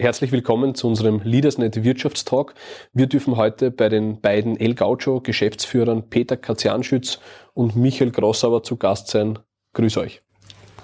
[0.00, 2.54] Herzlich willkommen zu unserem LeadersNet Wirtschaftstalk.
[2.92, 7.18] Wir dürfen heute bei den beiden El Gaucho Geschäftsführern Peter Katzianschütz
[7.52, 9.40] und Michael Grossauer zu Gast sein.
[9.72, 10.22] Grüß euch.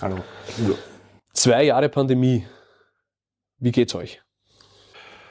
[0.01, 0.16] Hallo.
[1.33, 2.45] Zwei Jahre Pandemie.
[3.61, 4.21] Wie geht's euch?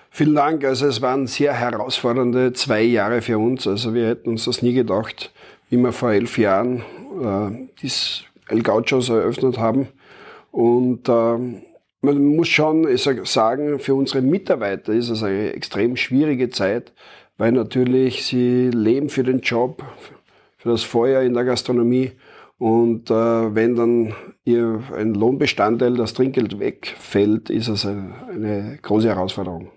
[0.09, 0.63] Vielen Dank.
[0.63, 3.67] Also es waren sehr herausfordernde zwei Jahre für uns.
[3.67, 5.33] Also wir hätten uns das nie gedacht,
[5.69, 6.83] wie wir vor elf Jahren
[7.21, 9.89] äh, das El Gauchos eröffnet haben.
[10.51, 11.72] Und äh,
[12.03, 16.91] man muss schon sagen, für unsere Mitarbeiter ist es eine extrem schwierige Zeit,
[17.37, 19.83] weil natürlich sie leben für den Job,
[20.57, 22.11] für das Feuer in der Gastronomie.
[22.59, 29.07] Und äh, wenn dann ihr ein Lohnbestandteil, das Trinkgeld wegfällt, ist es eine, eine große
[29.07, 29.69] Herausforderung.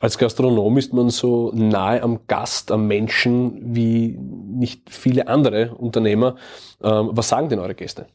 [0.00, 6.36] Als Gastronom ist man so nahe am Gast, am Menschen wie nicht viele andere Unternehmer.
[6.82, 8.06] Ähm, was sagen denn eure Gäste?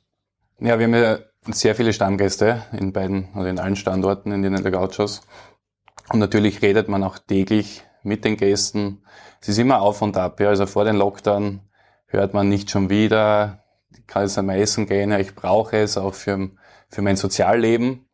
[0.59, 1.19] Ja, wir haben ja
[1.53, 5.21] sehr viele Stammgäste in beiden oder in allen Standorten in den Gauchos.
[6.11, 9.03] Und natürlich redet man auch täglich mit den Gästen.
[9.41, 10.39] Es ist immer auf und ab.
[10.39, 10.49] Ja.
[10.49, 11.61] Also vor den Lockdown
[12.07, 16.13] hört man nicht schon wieder, ich kann jetzt einmal essen gehen, ich brauche es auch
[16.13, 16.49] für,
[16.89, 18.09] für mein Sozialleben.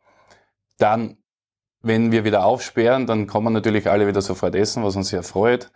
[0.77, 1.17] Dann,
[1.81, 5.71] wenn wir wieder aufsperren, dann kommen natürlich alle wieder sofort essen, was uns sehr freut.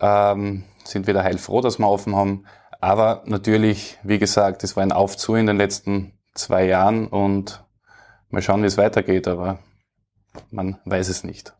[0.00, 2.46] Ähm, sind wieder heilfroh, dass wir offen haben.
[2.80, 7.64] Aber natürlich, wie gesagt, es war ein Aufzu in den letzten zwei Jahren und
[8.30, 9.60] mal schauen, wie es weitergeht, aber
[10.50, 11.54] man weiß es nicht.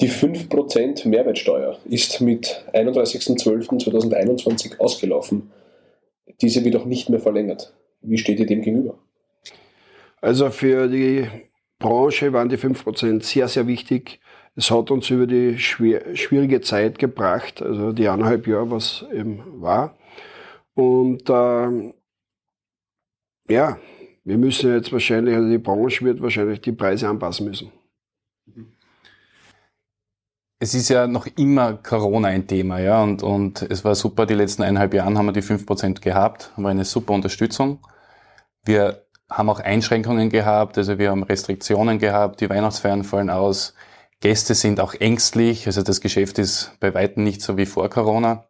[0.00, 5.50] Die 5% Mehrwertsteuer ist mit 31.12.2021 ausgelaufen.
[6.40, 7.74] Diese wird auch nicht mehr verlängert.
[8.02, 8.98] Wie steht ihr dem gegenüber?
[10.20, 11.26] Also für die
[11.78, 14.20] Branche waren die 5% sehr, sehr wichtig.
[14.54, 19.98] Es hat uns über die schwierige Zeit gebracht, also die eineinhalb Jahre, was eben war.
[20.74, 21.92] Und äh,
[23.48, 23.78] ja,
[24.24, 27.70] wir müssen jetzt wahrscheinlich, also die Branche wird wahrscheinlich die Preise anpassen müssen.
[30.58, 34.34] Es ist ja noch immer Corona ein Thema, ja, und, und es war super, die
[34.34, 37.78] letzten eineinhalb Jahre haben wir die 5% gehabt, war eine super Unterstützung.
[38.64, 43.74] Wir haben auch Einschränkungen gehabt, also wir haben Restriktionen gehabt, die Weihnachtsfeiern fallen aus,
[44.20, 48.48] Gäste sind auch ängstlich, also das Geschäft ist bei weitem nicht so wie vor Corona.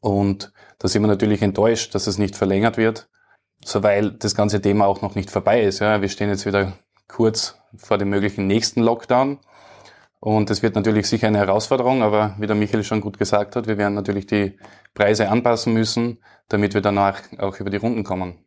[0.00, 3.08] Und da sind wir natürlich enttäuscht, dass es nicht verlängert wird
[3.64, 5.80] so weil das ganze Thema auch noch nicht vorbei ist.
[5.80, 6.00] Ja.
[6.00, 6.74] Wir stehen jetzt wieder
[7.06, 9.38] kurz vor dem möglichen nächsten Lockdown.
[10.20, 13.68] Und es wird natürlich sicher eine Herausforderung, aber wie der Michael schon gut gesagt hat,
[13.68, 14.58] wir werden natürlich die
[14.94, 18.44] Preise anpassen müssen, damit wir danach auch über die Runden kommen.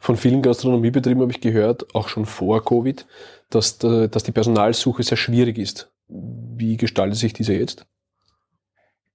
[0.00, 3.06] Von vielen Gastronomiebetrieben habe ich gehört, auch schon vor Covid,
[3.50, 5.92] dass, dass die Personalsuche sehr schwierig ist.
[6.08, 7.86] Wie gestaltet sich diese jetzt?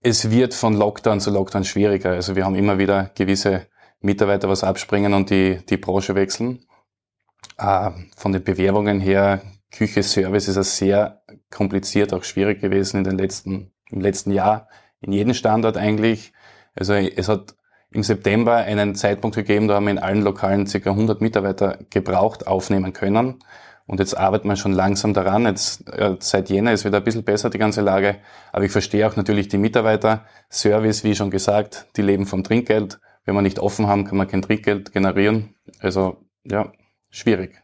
[0.01, 2.11] Es wird von Lockdown zu Lockdown schwieriger.
[2.11, 3.67] Also wir haben immer wieder gewisse
[4.01, 6.65] Mitarbeiter was abspringen und die, die Branche wechseln.
[7.57, 11.21] Äh, von den Bewerbungen her, Küche, Service ist es sehr
[11.51, 14.67] kompliziert, auch schwierig gewesen in den letzten, im letzten Jahr,
[15.01, 16.33] in jedem Standort eigentlich.
[16.75, 17.55] Also es hat
[17.91, 20.89] im September einen Zeitpunkt gegeben, da haben wir in allen Lokalen ca.
[20.89, 23.39] 100 Mitarbeiter gebraucht, aufnehmen können.
[23.87, 25.45] Und jetzt arbeitet man schon langsam daran.
[25.45, 28.17] Jetzt, äh, seit Jänner ist wieder ein bisschen besser die ganze Lage.
[28.51, 30.25] Aber ich verstehe auch natürlich die Mitarbeiter.
[30.51, 32.99] Service, wie schon gesagt, die leben vom Trinkgeld.
[33.29, 35.53] Wenn wir nicht offen haben, kann man kein Trinkgeld generieren.
[35.81, 36.72] Also ja,
[37.12, 37.62] schwierig.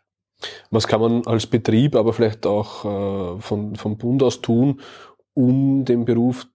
[0.70, 4.80] Was kann man als Betrieb, aber vielleicht auch äh, von, vom Bund aus tun,
[5.34, 6.46] um den Beruf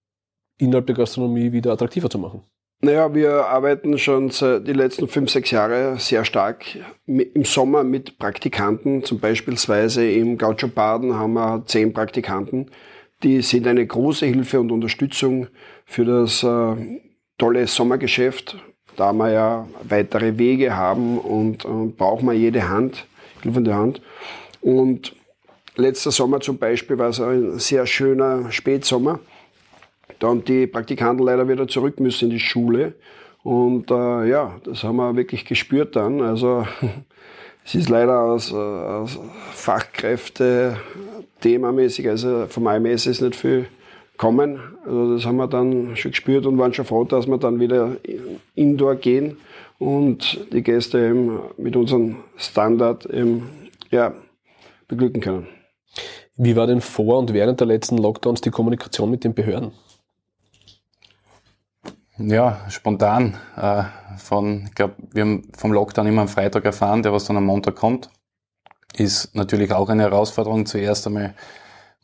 [0.58, 2.44] innerhalb der Gastronomie wieder attraktiver zu machen?
[2.82, 6.64] Naja, wir arbeiten schon die letzten fünf, sechs Jahre sehr stark
[7.06, 9.02] im Sommer mit Praktikanten.
[9.02, 12.70] Zum Beispielsweise im Gaucho Baden haben wir zehn Praktikanten.
[13.24, 15.48] Die sind eine große Hilfe und Unterstützung
[15.84, 17.00] für das äh,
[17.38, 18.56] tolle Sommergeschäft
[18.96, 23.06] da wir ja weitere Wege haben und, und brauchen wir jede Hand,
[23.42, 24.00] hilfende Hand.
[24.60, 25.14] Und
[25.76, 29.20] letzter Sommer zum Beispiel war es ein sehr schöner Spätsommer.
[30.18, 32.94] Da haben die Praktikanten leider wieder zurück müssen in die Schule.
[33.42, 36.20] Und äh, ja, das haben wir wirklich gespürt dann.
[36.20, 36.66] Also
[37.64, 39.18] es ist leider aus, aus
[39.52, 40.76] Fachkräfte
[41.40, 43.66] themamäßig, also vom IMS ist nicht viel
[44.20, 44.60] kommen.
[44.84, 47.96] Also das haben wir dann schon gespürt und waren schon froh, dass wir dann wieder
[48.54, 49.38] indoor gehen
[49.78, 53.48] und die Gäste eben mit unserem Standard eben,
[53.90, 54.12] ja,
[54.88, 55.46] beglücken können.
[56.36, 59.72] Wie war denn vor und während der letzten Lockdowns die Kommunikation mit den Behörden?
[62.18, 63.38] Ja, spontan.
[63.56, 63.84] Äh,
[64.18, 67.46] von, ich glaube, wir haben vom Lockdown immer am Freitag erfahren, der was dann am
[67.46, 68.10] Montag kommt.
[68.94, 70.66] Ist natürlich auch eine Herausforderung.
[70.66, 71.34] Zuerst einmal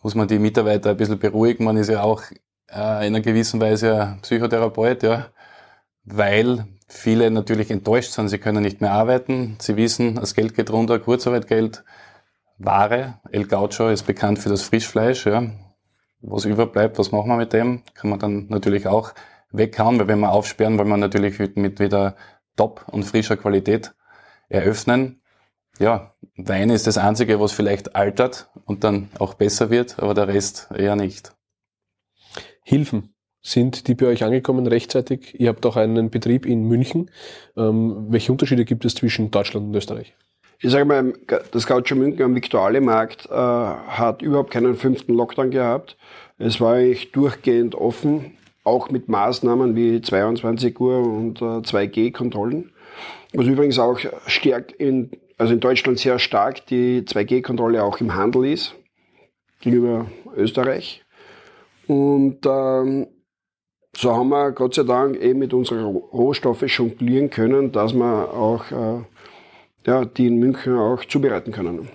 [0.02, 1.64] muss man die Mitarbeiter ein bisschen beruhigen.
[1.64, 2.22] Man ist ja auch
[2.69, 5.26] äh, in einer gewissen Weise Psychotherapeut, ja,
[6.04, 8.28] weil viele natürlich enttäuscht sind.
[8.28, 9.56] Sie können nicht mehr arbeiten.
[9.60, 11.84] Sie wissen, das Geld geht runter, Kurzarbeitgeld.
[12.58, 13.20] Ware.
[13.31, 15.26] El Gaucho ist bekannt für das Frischfleisch.
[15.26, 15.50] Ja.
[16.20, 17.82] Was überbleibt, was machen wir mit dem?
[17.94, 19.12] Kann man dann natürlich auch
[19.50, 22.16] weghauen, weil wenn wir aufsperren, wollen wir natürlich mit wieder
[22.56, 23.94] Top und frischer Qualität
[24.48, 25.20] eröffnen.
[25.78, 30.28] Ja, Wein ist das Einzige, was vielleicht altert und dann auch besser wird, aber der
[30.28, 31.32] Rest eher nicht.
[32.62, 33.14] Hilfen.
[33.43, 35.38] Sind die bei euch angekommen rechtzeitig?
[35.38, 37.11] Ihr habt auch einen Betrieb in München.
[37.56, 40.17] Ähm, welche Unterschiede gibt es zwischen Deutschland und Österreich?
[40.58, 41.12] Ich sage mal,
[41.52, 45.96] das Gaucho München am Viktualienmarkt äh, hat überhaupt keinen fünften Lockdown gehabt.
[46.38, 52.72] Es war eigentlich durchgehend offen, auch mit Maßnahmen wie 22 Uhr und äh, 2G-Kontrollen.
[53.32, 58.47] Was übrigens auch stärkt in, also in Deutschland sehr stark die 2G-Kontrolle auch im Handel
[58.47, 58.75] ist,
[59.61, 61.05] gegenüber Österreich.
[61.87, 63.06] Und ähm,
[63.97, 68.71] so haben wir Gott sei Dank eben mit unseren Rohstoffe jonglieren können, dass wir auch
[68.71, 69.05] äh,
[69.87, 71.89] ja, die in München auch zubereiten können.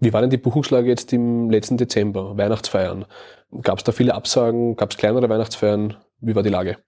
[0.00, 3.06] Wie war denn die Buchungslage jetzt im letzten Dezember, Weihnachtsfeiern?
[3.62, 4.76] Gab es da viele Absagen?
[4.76, 5.96] Gab es kleinere Weihnachtsfeiern?
[6.20, 6.78] Wie war die Lage?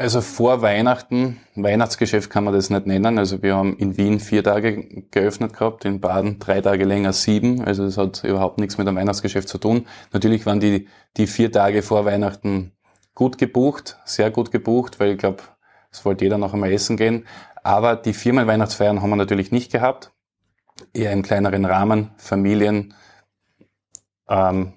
[0.00, 3.18] Also vor Weihnachten, Weihnachtsgeschäft kann man das nicht nennen.
[3.18, 7.64] Also wir haben in Wien vier Tage geöffnet gehabt, in Baden drei Tage länger sieben.
[7.64, 9.88] Also das hat überhaupt nichts mit dem Weihnachtsgeschäft zu tun.
[10.12, 10.86] Natürlich waren die,
[11.16, 12.76] die vier Tage vor Weihnachten
[13.16, 15.42] gut gebucht, sehr gut gebucht, weil ich glaube,
[15.90, 17.26] es wollte jeder noch einmal essen gehen.
[17.64, 20.12] Aber die Firmenweihnachtsfeiern haben wir natürlich nicht gehabt.
[20.94, 22.94] Eher im kleineren Rahmen, Familien.
[24.28, 24.74] Ähm,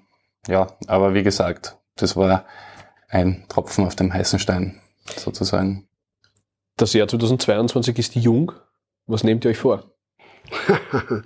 [0.48, 2.44] ja, aber wie gesagt, das war
[3.08, 5.88] ein Tropfen auf dem heißen Stein, sozusagen.
[6.76, 8.52] Das Jahr 2022 ist jung.
[9.06, 9.90] Was nehmt ihr euch vor?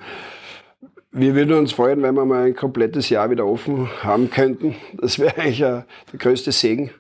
[1.13, 4.77] wir würden uns freuen, wenn wir mal ein komplettes Jahr wieder offen haben könnten.
[4.95, 5.87] Das wäre eigentlich der
[6.17, 6.91] größte Segen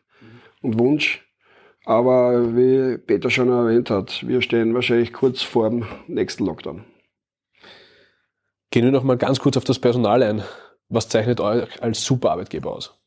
[0.62, 1.22] und Wunsch.
[1.84, 6.84] Aber wie Peter schon erwähnt hat, wir stehen wahrscheinlich kurz vor dem nächsten Lockdown.
[8.70, 10.42] Gehen wir noch mal ganz kurz auf das Personal ein.
[10.88, 12.98] Was zeichnet euch als Superarbeitgeber aus?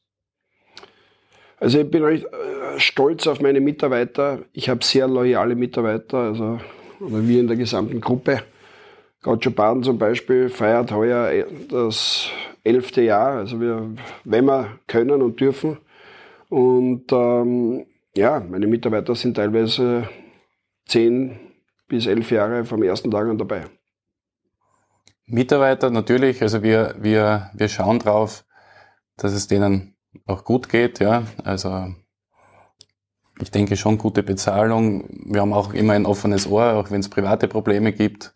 [1.58, 4.40] Also ich bin recht äh, stolz auf meine Mitarbeiter.
[4.54, 6.60] Ich habe sehr loyale Mitarbeiter, also
[7.00, 8.44] oder wir in der gesamten Gruppe.
[9.22, 12.30] Gaucho Baden zum Beispiel feiert heuer äh, das
[12.64, 13.90] elfte Jahr, also wir,
[14.24, 15.78] wenn wir können und dürfen.
[16.50, 17.86] Und ähm,
[18.16, 20.10] ja, meine Mitarbeiter sind teilweise
[20.86, 21.40] zehn
[21.88, 23.66] bis elf Jahre vom ersten Tag an dabei.
[25.26, 28.46] Mitarbeiter natürlich, also wir, wir, wir schauen drauf,
[29.18, 29.96] dass es denen
[30.26, 31.24] auch gut geht, ja.
[31.44, 31.94] Also
[33.42, 35.06] ich denke schon gute Bezahlung.
[35.26, 38.34] Wir haben auch immer ein offenes Ohr, auch wenn es private Probleme gibt.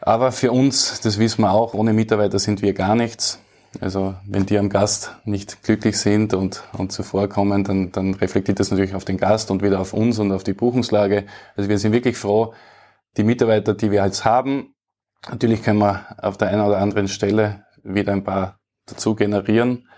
[0.00, 3.40] Aber für uns, das wissen wir auch, ohne Mitarbeiter sind wir gar nichts.
[3.80, 8.70] Also wenn die am Gast nicht glücklich sind und, und zuvorkommen, dann, dann reflektiert das
[8.70, 11.26] natürlich auf den Gast und wieder auf uns und auf die Buchungslage.
[11.56, 12.54] Also wir sind wirklich froh,
[13.16, 14.74] die Mitarbeiter, die wir jetzt haben,
[15.30, 19.88] natürlich können wir auf der einen oder anderen Stelle wieder ein paar dazu generieren.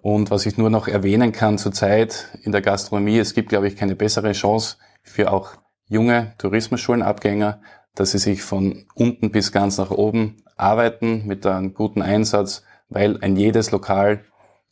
[0.00, 3.76] Und was ich nur noch erwähnen kann zurzeit in der Gastronomie, es gibt, glaube ich,
[3.76, 5.52] keine bessere Chance für auch
[5.88, 7.60] junge Tourismusschulenabgänger,
[7.94, 13.18] dass sie sich von unten bis ganz nach oben arbeiten mit einem guten Einsatz, weil
[13.22, 14.24] ein jedes Lokal,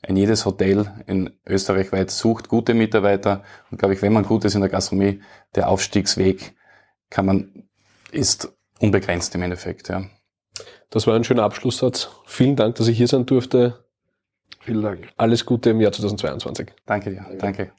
[0.02, 3.42] ein jedes Hotel in Österreich weit sucht gute Mitarbeiter.
[3.70, 5.20] Und glaube ich, wenn man gut ist in der Gastronomie,
[5.54, 6.54] der Aufstiegsweg
[7.10, 7.68] kann man,
[8.12, 10.04] ist unbegrenzt im Endeffekt, ja.
[10.90, 12.10] Das war ein schöner Abschlusssatz.
[12.26, 13.85] Vielen Dank, dass ich hier sein durfte.
[14.66, 15.08] Vielen Dank.
[15.16, 16.72] Alles Gute im Jahr 2022.
[16.86, 17.24] Danke dir.
[17.38, 17.70] Danke.